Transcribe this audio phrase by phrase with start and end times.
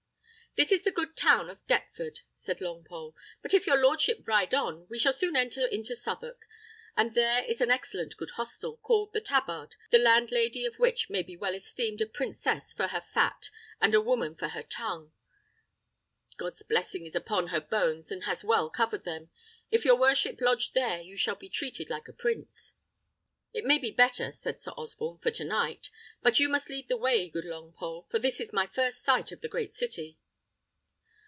[0.57, 4.85] "This is the good town of Deptford," said Longpole; "but if your lordship ride on,
[4.89, 6.45] we shall soon enter into Southwark,
[6.95, 11.23] where there is an excellent good hostel, called the Tabard, the landlady of which may
[11.23, 15.13] be well esteemed a princess for her fat, and a woman for her tongue.
[16.35, 19.29] God's blessing is upon her bones, and has well covered them.
[19.71, 22.73] If your worship lodge there you shall be treated like a prince."
[23.53, 25.89] "It may be better," said Sir Osborne, "for to night;
[26.21, 29.39] but you must lead the way, good Longpole, for this is my first sight of
[29.39, 30.17] the great city."